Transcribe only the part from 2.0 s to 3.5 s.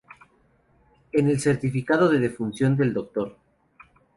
de defunción del Dr.